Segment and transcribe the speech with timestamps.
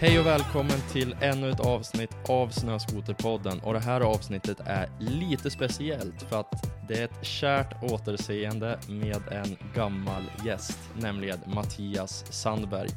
[0.00, 5.50] Hej och välkommen till ännu ett avsnitt av Snöskoterpodden och det här avsnittet är lite
[5.50, 12.88] speciellt för att det är ett kärt återseende med en gammal gäst, nämligen Mattias Sandberg.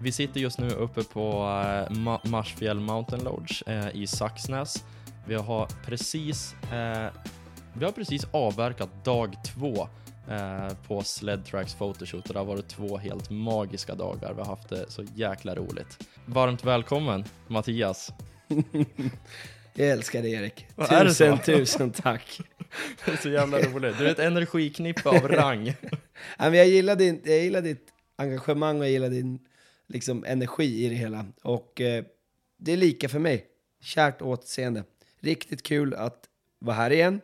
[0.00, 4.84] Vi sitter just nu uppe på eh, Ma- Marsfjäll Mountain Lodge eh, i Saxnäs.
[5.26, 7.08] Vi har precis, eh,
[7.72, 9.88] vi har precis avverkat dag två
[10.86, 14.32] på Sled Tracks Photoshoot och det har varit två helt magiska dagar.
[14.32, 16.08] Vi har haft det så jäkla roligt.
[16.26, 18.12] Varmt välkommen Mattias.
[19.76, 20.66] Jag älskar dig Erik.
[20.74, 22.40] Vad Tusen, tusen tack.
[23.04, 23.98] Det är så jävla roligt.
[23.98, 25.74] Du är ett energiknippe av rang.
[26.38, 29.38] Jag, gillar din, jag gillar ditt engagemang och jag gillar din
[29.88, 31.26] liksom, energi i det hela.
[31.42, 32.04] Och eh,
[32.58, 33.46] det är lika för mig.
[33.82, 34.84] Kärt återseende.
[35.20, 36.24] Riktigt kul att
[36.58, 37.20] vara här igen.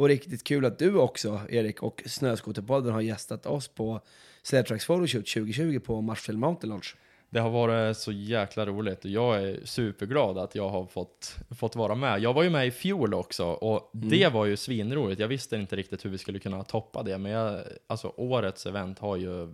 [0.00, 4.00] Och riktigt kul att du också, Erik, och Snöskoterpodden har gästat oss på
[4.42, 6.94] Sledtracks Photoshoot 2020 på Marsfjäll Mountain Lodge.
[7.30, 11.76] Det har varit så jäkla roligt och jag är superglad att jag har fått, fått
[11.76, 12.20] vara med.
[12.20, 15.20] Jag var ju med i fjol också och det var ju svinroligt.
[15.20, 18.98] Jag visste inte riktigt hur vi skulle kunna toppa det, men jag, alltså årets event
[18.98, 19.48] har ju,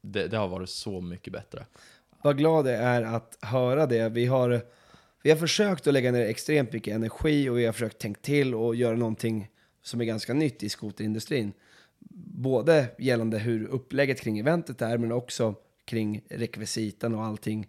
[0.00, 1.66] det, det har varit så mycket bättre.
[2.22, 4.08] Vad glad jag är att höra det.
[4.08, 4.60] Vi har,
[5.22, 8.54] vi har försökt att lägga ner extremt mycket energi och vi har försökt tänka till
[8.54, 9.48] och göra någonting
[9.82, 11.52] som är ganska nytt i skoterindustrin.
[12.34, 17.66] Både gällande hur upplägget kring eventet är, men också kring rekvisitan och allting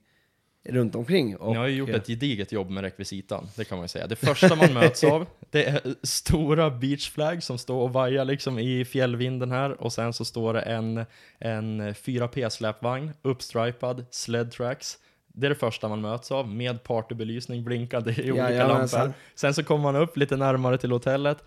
[0.70, 1.36] runt omkring.
[1.38, 3.88] Och, Ni har ju gjort eh, ett gediget jobb med rekvisitan, det kan man ju
[3.88, 4.08] säga.
[4.08, 8.86] Det första man möts av, det är stora beachflag som står och vajar liksom i
[8.86, 9.82] fjällvinden här.
[9.82, 11.06] Och sen så står det en,
[11.40, 14.98] en 4P-släpvagn, uppstripad, sled tracks.
[15.28, 19.00] Det är det första man möts av, med partybelysning blinkande i olika Jajamensan.
[19.00, 19.20] lampor.
[19.36, 21.44] Sen så kommer man upp lite närmare till hotellet.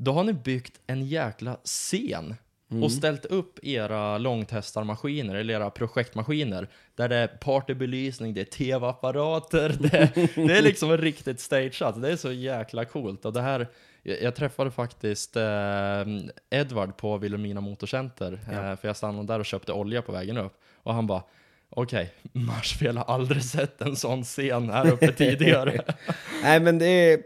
[0.00, 2.34] Då har ni byggt en jäkla scen
[2.82, 9.68] och ställt upp era långtestarmaskiner, eller era projektmaskiner, där det är partybelysning, det är tv-apparater,
[9.80, 12.02] det, det är liksom riktigt stageat.
[12.02, 13.24] Det är så jäkla coolt.
[13.24, 13.68] Och det här,
[14.02, 16.04] jag, jag träffade faktiskt eh,
[16.50, 20.60] Edvard på Vilhelmina Motorcenter, eh, för jag stannade där och köpte olja på vägen upp.
[20.74, 21.22] Och han bara,
[21.70, 25.80] okej, Marsfjäll har aldrig sett en sån scen här uppe tidigare.
[26.42, 27.20] Nej, men det, är,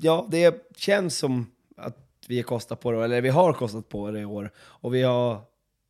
[0.00, 1.46] ja, det känns som
[2.30, 4.50] vi har kostat på det, eller vi har kostat på det i år.
[4.58, 5.40] Och vi har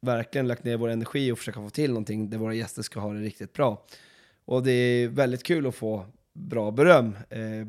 [0.03, 3.13] verkligen lagt ner vår energi och försöka få till någonting där våra gäster ska ha
[3.13, 3.87] det riktigt bra.
[4.45, 7.17] Och det är väldigt kul att få bra beröm.
[7.31, 7.67] Eh,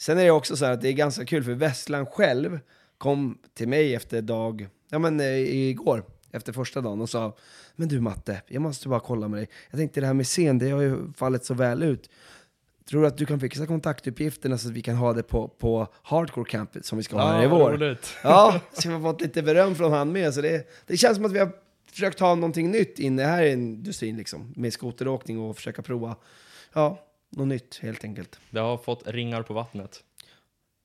[0.00, 2.58] sen är det också så här att det är ganska kul, för Vesslan själv
[2.98, 7.36] kom till mig efter dag, ja men eh, igår, efter första dagen och sa
[7.76, 9.48] Men du Matte, jag måste bara kolla med dig.
[9.70, 12.10] Jag tänkte det här med scen, det har ju fallit så väl ut.
[12.88, 15.86] Tror du att du kan fixa kontaktuppgifterna så att vi kan ha det på, på
[16.02, 17.70] Hardcore Campet som vi ska ha här i vår?
[17.70, 18.16] roligt.
[18.22, 20.34] Ja, så vi har fått lite beröm från han med.
[20.34, 21.52] Så det, det känns som att vi har
[21.90, 24.52] försökt ha någonting nytt inne här i industrin liksom.
[24.56, 26.16] Med skoteråkning och försöka prova,
[26.72, 26.98] ja,
[27.30, 28.40] något nytt helt enkelt.
[28.50, 30.04] Det har fått ringar på vattnet.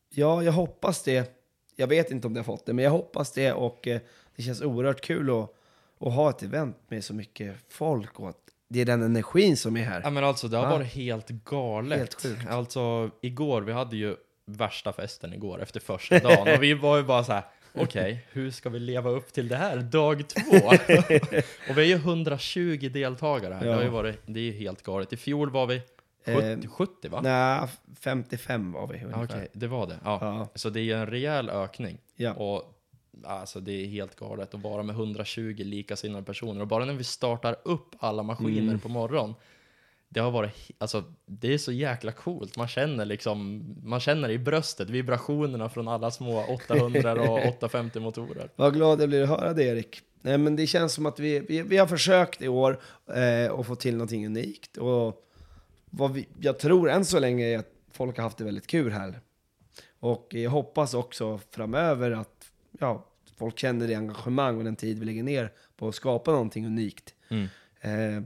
[0.09, 1.31] Ja, jag hoppas det.
[1.75, 4.01] Jag vet inte om det har fått det, men jag hoppas det och eh,
[4.35, 5.55] det känns oerhört kul att,
[5.99, 9.77] att ha ett event med så mycket folk och att det är den energin som
[9.77, 10.01] är här.
[10.03, 10.69] Ja men alltså det har Ja.
[10.69, 11.99] varit helt galet.
[11.99, 12.47] Helt sjukt.
[12.49, 14.15] Alltså igår, vi hade ju
[14.45, 17.43] värsta festen igår efter första dagen och vi var ju bara så här.
[17.75, 19.77] Okej, hur ska vi leva upp till det här?
[19.77, 20.57] Dag två!
[21.69, 23.65] och vi är ju 120 deltagare här.
[23.65, 23.91] Det, har ju Ja.
[23.91, 25.13] varit, det är ju helt galet.
[25.13, 25.81] I fjol var vi
[26.25, 27.21] 70, Eh, 70 va?
[27.23, 27.67] Nej,
[27.99, 29.19] 55 var vi ungefär.
[29.19, 29.97] Ja, Okej, det var det.
[30.03, 30.17] Ja.
[30.21, 30.47] Ja.
[30.55, 31.97] Så det är ju en rejäl ökning.
[32.15, 32.33] Ja.
[32.33, 32.72] Och
[33.23, 36.61] alltså det är helt galet att vara med 120 likasinnade personer.
[36.61, 38.79] Och bara när vi startar upp alla maskiner Mm.
[38.79, 39.35] på morgonen.
[40.09, 42.57] Det har varit, alltså det är så jäkla coolt.
[42.57, 48.49] Man känner liksom, man känner i bröstet vibrationerna från alla små 800 och 850 motorer.
[48.55, 50.01] Vad glad jag blir att höra det Erik.
[50.21, 52.79] Nej, men det känns som att vi, vi, vi har försökt i år
[53.15, 54.77] eh, att få till någonting unikt.
[54.77, 55.25] Och
[55.89, 58.91] vad vi, jag tror än så länge är att folk har haft det väldigt kul
[58.91, 59.19] här.
[59.99, 62.45] Och jag hoppas också framöver att
[62.79, 63.05] ja,
[63.35, 67.13] folk känner det engagemang och den tid vi lägger ner på att skapa någonting unikt.
[67.29, 67.47] Mm.
[67.81, 68.23] Eh,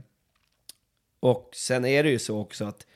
[1.20, 2.86] och sen är det ju så också att,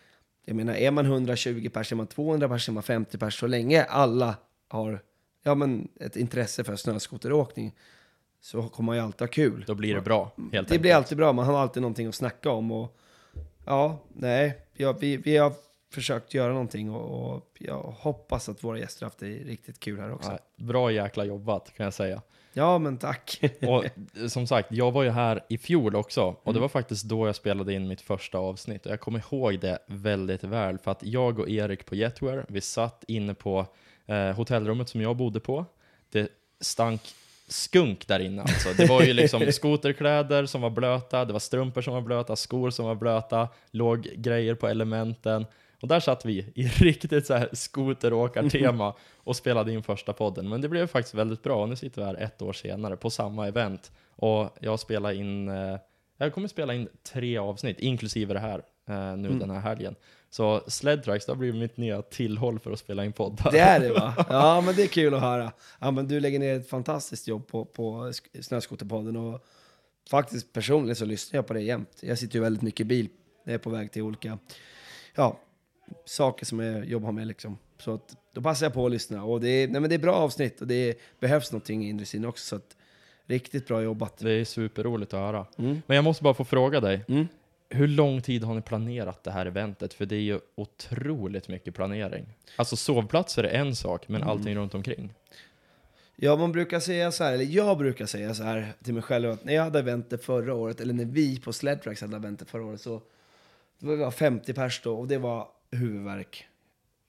[0.45, 3.47] jag menar, är man 120 pers, är man 200 pers, är man 50 pers, så
[3.47, 4.37] länge alla
[4.69, 5.03] har
[5.43, 7.75] ja, men ett intresse för snöskoteråkning
[8.41, 9.65] så kommer man ju alltid ha kul.
[9.67, 10.81] Då blir det bra, helt Det enkelt.
[10.81, 12.73] blir alltid bra, man har alltid någonting att snacka om.
[12.73, 12.99] Och,
[13.65, 15.53] ja, nej, ja, vi, vi har
[15.93, 20.13] försökt göra någonting och, och jag hoppas att våra gäster haft det riktigt kul här
[20.15, 20.31] också.
[20.31, 22.23] Ja, bra jäkla jobbat kan jag säga.
[22.53, 23.41] Ja, men tack.
[23.69, 23.85] Och
[24.31, 26.61] som sagt, jag var ju här i fjol också och det Mm.
[26.61, 30.45] var faktiskt då jag spelade in mitt första avsnitt och jag kommer ihåg det väldigt
[30.45, 33.67] väl för att jag och Erik på Jetwear, vi satt inne på
[34.07, 35.65] eh, hotellrummet som jag bodde på.
[36.11, 36.29] Det
[36.61, 37.01] stank
[37.49, 38.69] skunk där inne alltså.
[38.77, 42.71] Det var ju liksom skoterkläder som var blöta, det var strumpor som var blöta, skor
[42.71, 45.47] som var blöta, låg grejer på elementen.
[45.83, 50.49] Och där satt vi i riktigt så här skoteråkartema och spelade in första podden.
[50.49, 53.11] Men det blev faktiskt väldigt bra och nu sitter vi här ett år senare på
[53.11, 53.93] samma event.
[54.17, 55.77] Och jag spelar in, eh,
[56.17, 59.95] jag kommer spela in tre avsnitt, inklusive det här, eh, nu den här helgen.
[60.31, 63.53] Så Sledtracks, det har blivit mitt nya tillhåll för att spela in poddar.
[63.53, 64.15] Det är det va?
[64.29, 65.53] Ja, men det är kul att höra.
[65.81, 69.45] Ja, men du lägger ner ett fantastiskt jobb på, på Sk- Snöskoterpodden och
[70.11, 71.99] faktiskt personligen så lyssnar jag på det jämt.
[72.01, 73.09] Jag sitter ju väldigt mycket i bil
[73.45, 74.39] när jag är på väg till olika
[75.15, 75.39] ja,
[76.05, 77.59] saker som jag jobbar med liksom.
[77.79, 79.99] Så att, då passar jag på att lyssna och det är, nej, men det är
[79.99, 82.45] bra avsnitt och det behövs någonting i industrin också.
[82.47, 82.77] Så att,
[83.27, 84.19] riktigt bra jobbat.
[84.19, 85.47] Det är superroligt att höra.
[85.59, 85.83] Mm.
[85.87, 87.29] Men jag måste bara få fråga dig, Mm.
[87.69, 89.95] hur lång tid har ni planerat det här eventet?
[89.95, 92.27] För det är ju otroligt mycket planering.
[92.57, 95.15] Alltså sovplatser är en sak, men allting runt omkring.
[96.17, 99.31] Ja, man brukar säga så här, eller jag brukar säga så här till mig själv
[99.31, 102.65] att när jag hade eventet förra året, eller när vi på Sledtracks hade eventet förra
[102.65, 103.01] året, så
[103.79, 106.49] det var 50 pers då och det var huvudvärk.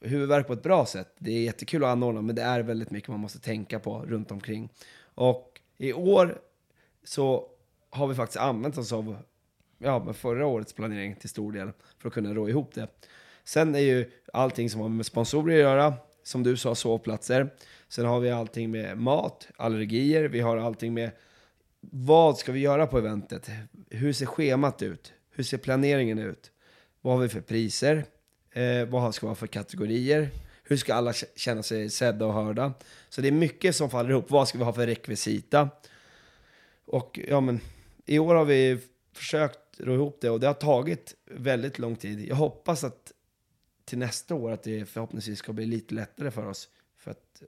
[0.02, 1.16] Huvudvärk på ett bra sätt.
[1.20, 4.32] Det är jättekul att anordna, men det är väldigt mycket man måste tänka på runt
[4.32, 4.70] omkring.
[5.16, 6.42] Och i år
[7.04, 7.50] så
[7.90, 9.18] har vi faktiskt använt oss av
[9.78, 12.88] ja, med förra årets planering till stor del för att kunna rå ihop det.
[13.44, 15.94] Sen är ju allting som har med sponsorer att göra,
[16.24, 17.50] som du sa, sovplatser.
[17.88, 21.12] Sen har vi allting med mat, allergier, vi har allting med
[21.92, 23.50] vad ska vi göra på eventet?
[23.90, 25.14] Hur ser schemat ut?
[25.32, 26.52] Hur ser planeringen ut?
[27.02, 28.06] Vad har vi för priser?
[28.54, 30.30] Eh, vad ska vi ha för kategorier?
[30.64, 32.74] Hur ska alla känna sig sedda och hörda?
[33.10, 34.32] Så det är mycket som faller ihop.
[34.32, 35.70] Vad ska vi ha för rekvisita?
[36.86, 37.60] Och ja, men
[38.06, 38.80] i år har vi
[39.14, 42.28] försökt ro ihop det och det har tagit väldigt lång tid.
[42.28, 43.12] Jag hoppas att
[43.86, 46.70] till nästa år att det förhoppningsvis ska bli lite lättare för oss.
[46.98, 47.44] För att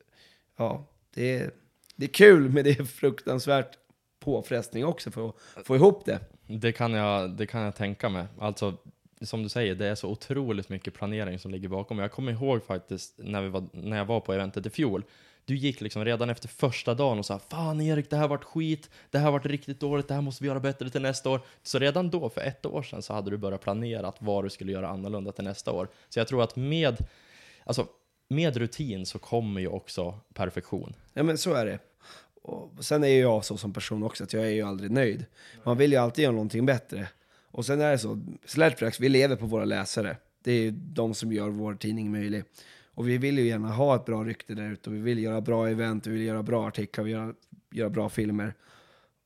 [0.57, 1.51] ja, det är,
[1.95, 3.77] det är kul men det är fruktansvärt
[4.19, 6.19] påfrestning också för att få ihop det.
[6.47, 8.25] Det kan jag, det kan jag tänka mig.
[8.39, 8.77] Alltså,
[9.21, 11.99] som du säger, det är så otroligt mycket planering som ligger bakom.
[11.99, 15.03] Jag kommer ihåg faktiskt när, vi var, när jag var på eventet i fjol.
[15.45, 18.89] Du gick liksom redan efter första dagen och sa Fan Erik, det här vart skit,
[19.11, 21.41] det här vart riktigt dåligt, det här måste vi göra bättre till nästa år.
[21.63, 24.71] Så redan då, för ett år sedan, så hade du börjat planera vad du skulle
[24.71, 25.87] göra annorlunda till nästa år.
[26.09, 26.97] Så jag tror att med,
[27.63, 27.87] alltså,
[28.27, 30.95] med rutin så kommer ju också perfektion.
[31.13, 31.79] Ja men så är det.
[32.41, 35.25] Och sen är ju jag så som person också att jag är ju aldrig nöjd.
[35.63, 37.07] Man vill ju alltid göra någonting bättre.
[37.55, 40.17] Och sen är det så, Sledtracks, vi lever på våra läsare.
[40.43, 42.43] Det är ju de som gör vår tidning möjlig.
[42.85, 45.41] Och vi vill ju gärna ha ett bra rykte där ute och vi vill göra
[45.41, 47.33] bra event, vi vill göra bra artiklar, vi vill göra,
[47.71, 48.53] göra bra filmer.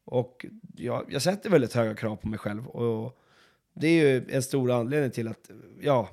[0.05, 0.45] Och
[0.75, 2.67] jag, jag sätter väldigt höga krav på mig själv.
[2.67, 3.19] Och
[3.73, 6.09] det är ju en stor anledning till att, ja,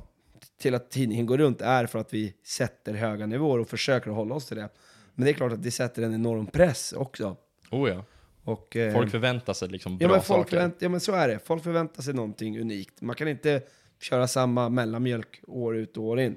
[0.61, 4.35] till att tidningen går runt är för att vi sätter höga nivåer och försöker hålla
[4.35, 4.69] oss till det.
[5.15, 7.37] Men det är klart att det sätter en enorm press också.
[7.71, 8.05] Oh ja.
[8.47, 10.73] Och, eh, Folk förväntar sig liksom ja, bra men folk saker.
[10.79, 11.39] ja men så är det.
[11.39, 13.01] Folk förväntar sig någonting unikt.
[13.01, 13.63] Man kan inte
[14.01, 16.37] köra samma mellanmjölk år ut och år in.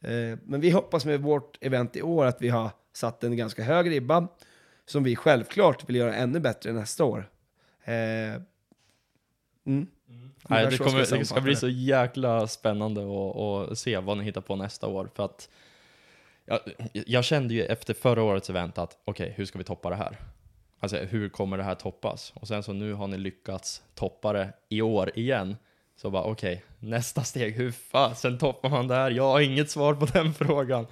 [0.00, 3.62] Eh, men vi hoppas med vårt event i år att vi har satt en ganska
[3.62, 4.28] hög ribba
[4.86, 7.30] som vi självklart vill göra ännu bättre nästa år.
[7.84, 7.94] Eh,
[9.66, 9.86] mm.
[10.48, 14.56] Nej, det, kommer, det ska bli så jäkla spännande att, se vad ni hittar på
[14.56, 15.10] nästa år.
[15.14, 15.48] För att
[16.44, 16.60] jag,
[16.92, 20.18] jag kände ju efter förra årets event att okej, hur ska vi toppa det här?
[20.84, 22.32] Alltså hur kommer det här toppas?
[22.36, 25.56] Och sen så nu har ni lyckats toppa det i år igen.
[25.96, 29.10] Så bara okej, nästa steg, hur fasen toppar man det här?
[29.10, 30.86] Jag har inget svar på den frågan.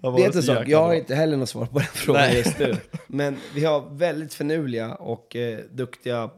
[0.00, 2.36] Det är inte så Jag har inte heller något svar på den frågan Nej.
[2.36, 2.76] just nu.
[3.06, 6.30] Men vi har väldigt förnuliga och eh, duktiga,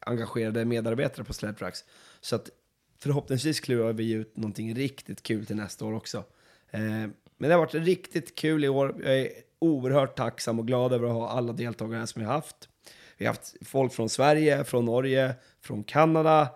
[0.00, 1.84] engagerade medarbetare på Sledtracks.
[2.20, 2.50] Så att
[2.98, 6.24] förhoppningsvis klurar vi ut någonting riktigt kul till nästa år också.
[6.70, 8.94] Eh, men det har varit riktigt kul i år.
[9.04, 12.68] Jag är oerhört tacksam och glad över att ha alla deltagare som har haft.
[13.16, 16.48] Vi har haft folk från Sverige, från Norge, från Kanada,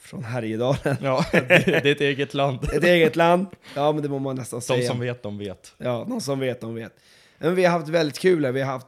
[0.00, 0.96] från Härjedalen.
[1.02, 2.64] Ja, det, är ett eget land.
[2.64, 3.46] Ett eget land.
[3.74, 4.88] Ja, men det må man nästan De säga.
[4.88, 5.74] som vet, de vet.
[5.78, 6.92] Ja, någon som vet, de vet.
[7.38, 8.52] Men vi har haft väldigt kul här.
[8.52, 8.86] Vi har haft,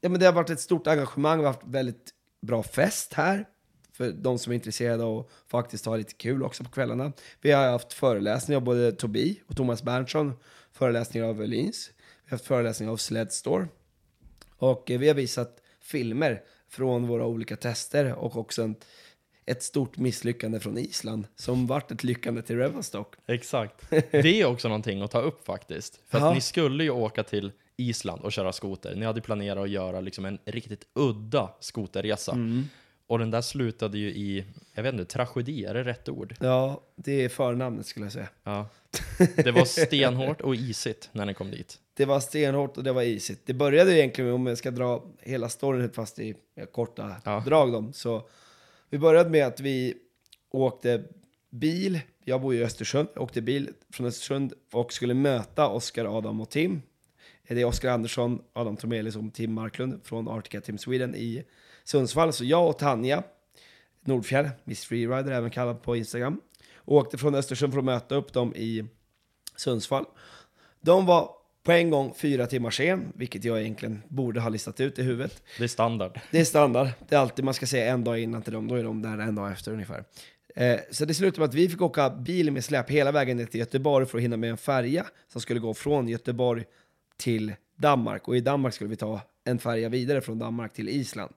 [0.00, 1.38] ja men det har varit ett stort engagemang.
[1.38, 2.10] Vi har haft väldigt
[2.42, 3.44] bra fest här.
[3.92, 7.12] För de som är intresserade att faktiskt ha lite kul också på kvällarna.
[7.40, 10.32] Vi har haft föreläsningar av både Tobi och Thomas Berntsson.
[10.72, 11.90] Föreläsningar av Öhlins.
[12.30, 13.68] Haft föreläsningar av Sled Store.
[14.56, 18.74] Och vi har visat filmer från våra olika tester och också en,
[19.46, 23.14] ett stort misslyckande från Island som vart ett lyckande till Revelstock.
[23.26, 23.90] Exakt.
[24.10, 26.00] Det är också någonting att ta upp faktiskt.
[26.08, 26.28] För Ja.
[26.28, 28.94] att ni skulle ju åka till Island och köra skoter.
[28.96, 32.32] Ni hade planerat att göra liksom en riktigt udda skoterresa.
[32.32, 32.64] Mm.
[33.06, 34.44] Och den där slutade ju i,
[34.74, 36.34] jag vet inte, tragedi, är det rätt ord?
[36.40, 38.28] Ja, det är förnamnet skulle jag säga.
[38.44, 38.68] Ja.
[39.36, 41.78] Det var stenhårt och isigt när ni kom dit.
[41.98, 43.42] Det var stenhårt och det var isigt.
[43.44, 46.34] Det började egentligen med, om jag ska dra hela storyn fast i
[46.72, 47.42] korta Ja.
[47.46, 47.92] drag då.
[47.92, 48.28] Så
[48.90, 49.94] vi började med att vi
[50.50, 51.04] åkte
[51.50, 52.00] bil.
[52.24, 53.08] Jag bor i Östersund.
[53.14, 56.82] Jag åkte bil från Östersund och skulle möta Oskar, Adam och Tim.
[57.48, 61.44] Det är Oskar Andersson, Adam Tromelius och Tim Marklund från Arctica Team Sweden i
[61.84, 62.32] Sundsvall.
[62.32, 63.22] Så jag och Tanja
[64.00, 66.40] Nordfjärd, Miss Freerider även kallad på Instagram,
[66.84, 68.84] åkte från Östersund för att möta upp dem i
[69.56, 70.04] Sundsvall.
[70.80, 71.37] De var
[71.68, 75.42] på en gång fyra timmar sen, vilket jag egentligen borde ha listat ut i huvudet.
[75.58, 76.20] Det är standard.
[76.30, 76.88] Det är standard.
[77.08, 79.18] Det är alltid man ska säga en dag innan till dem, då är de där
[79.18, 80.04] en dag efter ungefär.
[80.56, 83.46] Eh, så det slutade med att vi fick åka bil med släp hela vägen ner
[83.46, 86.64] till Göteborg för att hinna med en färja som skulle gå från Göteborg
[87.16, 88.28] till Danmark.
[88.28, 91.32] Och i Danmark skulle vi ta en färja vidare från Danmark till Island.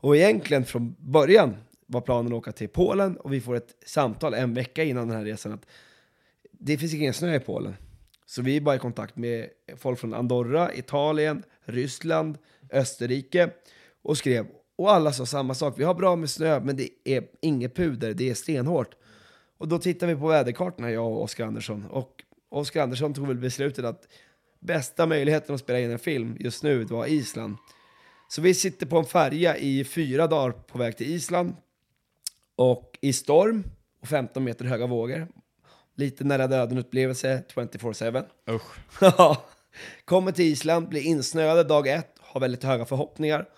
[0.00, 4.34] Och egentligen från början var planen att åka till Polen och vi får ett samtal
[4.34, 5.66] en vecka innan den här resan att
[6.52, 7.74] det finns ingen snö i Polen.
[8.30, 12.38] Så vi är bara i kontakt med folk från Andorra, Italien, Ryssland,
[12.72, 13.50] Österrike
[14.02, 14.46] och skrev.
[14.76, 15.74] Och alla sa samma sak.
[15.76, 18.14] Vi har bra med snö, men det är inget puder.
[18.14, 18.94] Det är stenhårt.
[19.58, 21.86] Och då tittar vi på väderkartorna, jag och Oskar Andersson.
[21.86, 24.08] Och Oskar Andersson tog väl beslutet att
[24.60, 27.56] bästa möjligheten att spela in en film just nu var Island.
[28.28, 31.56] Så vi sitter på en färja i fyra dagar på väg till Island.
[32.56, 33.64] Och i storm
[34.00, 35.28] och 15 meter höga vågor.
[35.94, 38.24] Lite nära döden-upplevelse 24-7.
[38.50, 38.76] Usch.
[40.04, 43.48] Kommer till Island, blir insnöade dag ett, har väldigt höga förhoppningar.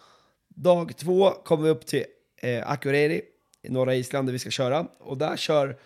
[0.49, 2.05] Dag två kommer vi upp till
[2.37, 3.23] eh, Akureyri
[3.63, 4.87] i norra Island där vi ska köra.
[4.99, 5.79] Och där kör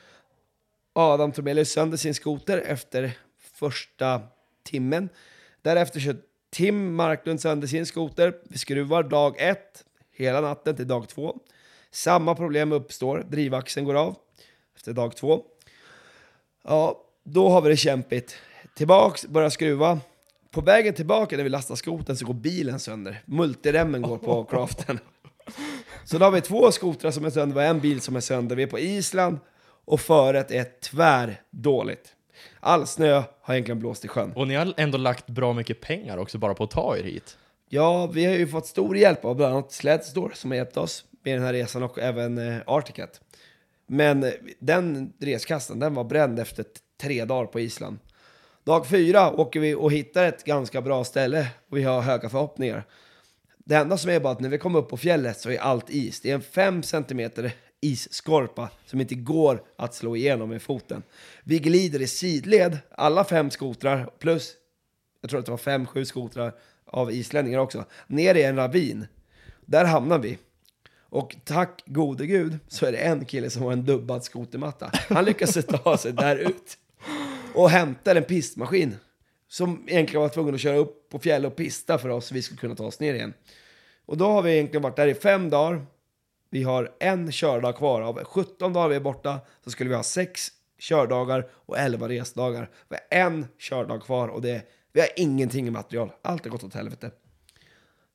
[0.93, 4.23] Adam Tromelius sönder sin skoter efter första
[4.63, 5.09] timmen.
[5.63, 6.17] Därefter kör
[6.51, 8.35] Tim Marklund sönder sin skoter.
[8.45, 11.37] Vi skruvar dag ett, hela natten till dag två.
[11.91, 14.17] Samma problem uppstår, drivaxeln går av
[14.77, 15.45] efter dag två.
[16.69, 18.37] Ja, då har vi det kämpigt.
[18.77, 20.01] Tillbaks, börjar skruva.
[20.51, 23.23] På vägen tillbaka när vi lastar skoten så går bilen sönder.
[23.25, 24.99] Multiremmen går på craften.
[26.05, 28.57] Så då har vi två skotrar som är sönder och en bil som är sönder.
[28.57, 29.39] Vi är på Island
[29.85, 32.13] och föret är tvärdåligt.
[32.61, 34.33] All snö har egentligen blåst i sjön.
[34.33, 37.37] Och ni har ändå lagt bra mycket pengar också bara på att ta er hit.
[37.69, 41.05] Ja, vi har ju fått stor hjälp av bland annat Sledstore som har hjälpt oss
[41.25, 43.21] med den här resan och även eh, Articat.
[43.87, 46.65] Men den reskassan, den var bränd efter
[47.01, 47.99] tre dagar på Island.
[48.65, 52.85] Dag fyra åker vi och hittar ett ganska bra ställe och vi har höga förhoppningar.
[53.59, 55.91] Det enda som är bara att när vi kommer upp på fjället så är allt
[55.91, 56.21] is.
[56.21, 61.03] Det är en fem centimeter isskorpa som inte går att slå igenom med foten.
[61.45, 64.55] Vi glider i sidled, alla fem skotrar plus,
[65.21, 69.07] jag tror att det var fem, sju skotrar av islänningar också, ner i en ravin.
[69.65, 70.39] Där hamnar vi.
[71.17, 74.91] Och tack gode gud så är det en kille som har en dubbad skotermatta.
[75.09, 76.79] Han lyckas ta sig där ut
[77.55, 78.97] och hämtar en pistmaskin
[79.49, 82.43] som egentligen var tvungen att köra upp på fjäll och pista för oss så vi
[82.43, 83.35] skulle kunna ta oss ner igen.
[84.07, 85.87] Och då har vi egentligen varit där i fem dagar.
[86.51, 88.03] Vi har en kördag kvar.
[88.03, 92.71] Av 17 dagar vi är borta så skulle vi ha sex kördagar och 11 resdagar.
[92.89, 96.13] Vi har en kördag kvar och det, vi har ingenting i material.
[96.23, 97.11] Allt har gått åt helvete.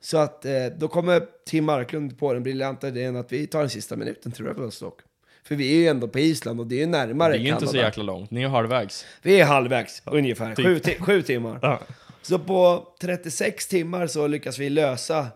[0.01, 3.69] Så att eh, då kommer Tim Marklund på den briljanta idén att vi tar den
[3.69, 4.99] sista minuten till Revelstock.
[5.43, 7.59] För vi är ju ändå på Island och det är närmare Det är ju inte
[7.65, 7.87] så Kanada.
[7.87, 9.05] jäkla långt, ni är halvvägs.
[9.21, 10.65] Vi är halvvägs ungefär, Typ.
[10.65, 11.59] sju, ti- sju timmar.
[11.61, 11.79] Ja.
[12.21, 15.27] Så på 36 timmar så lyckas vi lösa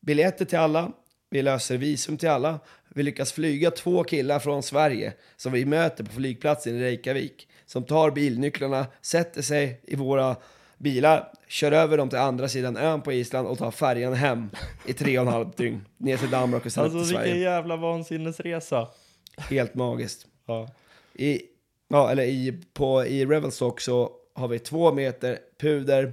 [0.00, 0.92] biljetter till alla,
[1.30, 2.58] vi löser visum till alla,
[2.94, 7.84] vi lyckas flyga två killar från Sverige som vi möter på flygplatsen i Reykjavik, som
[7.84, 10.36] tar bilnycklarna, sätter sig i våra
[10.78, 14.50] bilar, kör över dem till andra sidan ön på Island och tar färjan hem
[14.86, 17.42] i tre och en halv dygn, ner till Danmark och sen Alltså till vilken Sverige.
[17.42, 18.88] jävla vansinnesresa.
[19.36, 20.26] Helt magiskt.
[20.46, 20.68] Ja.
[21.14, 21.42] I,
[21.88, 26.12] ja, eller i, på, i Revelstock så har vi två meter puder,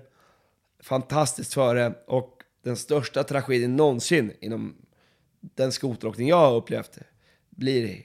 [0.83, 4.75] fantastiskt före och den största tragedin någonsin inom
[5.41, 6.97] den skoteråkning jag har upplevt
[7.49, 8.01] blir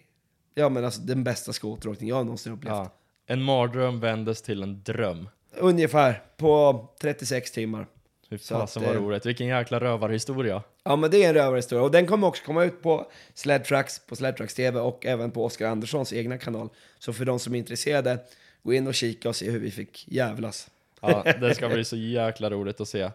[0.55, 2.75] ja, men alltså, den bästa skoteråkning jag någonsin upplevt.
[2.75, 2.95] Ja.
[3.27, 5.29] En mardröm vändes till en dröm.
[5.61, 7.87] Ungefär på 36 timmar.
[8.31, 10.62] Fy fasen vad eh, roligt, vilken jäkla rövarhistoria.
[10.85, 14.17] Ja, men det är en rövarhistoria och den kommer också komma ut på Sledtracks, på
[14.17, 16.69] Sledtracks TV och även på Oskar Anderssons egna kanal.
[16.99, 18.19] Så för de som är intresserade,
[18.62, 20.71] gå in och kika och se hur vi fick jävlas.
[21.00, 23.11] Ja, det ska bli så jäkla roligt att se.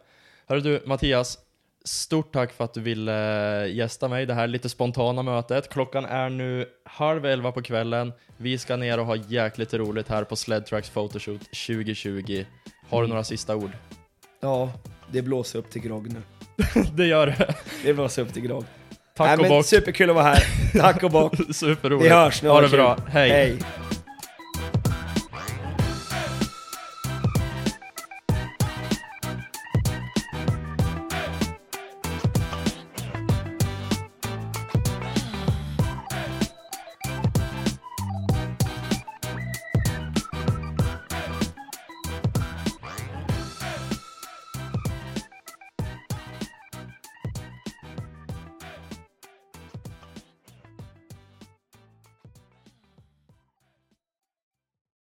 [0.45, 1.39] Hörru du, Mattias.
[1.85, 5.69] Stort tack för att du ville gästa mig det här lite spontana mötet.
[5.69, 8.13] Klockan är nu halv elva på kvällen.
[8.37, 12.45] Vi ska ner och ha jäkligt roligt här på Sledtracks Photoshoot 2020.
[12.89, 13.71] Har du några sista ord?
[14.41, 14.71] Ja,
[15.11, 16.21] det blåser upp till grogg nu.
[16.93, 17.55] det gör det.
[17.83, 18.65] Det blåser upp till grogg.
[19.15, 19.65] Tack Nej, och bock.
[19.65, 20.43] Superkul att vara här.
[20.79, 21.33] Tack och bock.
[21.53, 22.05] Superroligt.
[22.05, 22.49] Vi hörs nu.
[22.49, 22.77] Ha det kul.
[22.77, 22.97] bra.
[23.07, 23.29] Hej.
[23.29, 23.57] Hej.